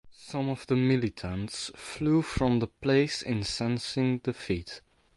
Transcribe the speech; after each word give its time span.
Some 0.17 0.49
of 0.49 0.65
the 0.65 0.75
militants 0.75 1.69
flew 1.75 2.23
from 2.23 2.57
the 2.57 2.65
place 2.65 3.21
in 3.21 3.43
sensing 3.43 4.17
defeat. 4.17 4.81